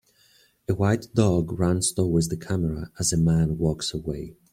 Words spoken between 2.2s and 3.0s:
the camera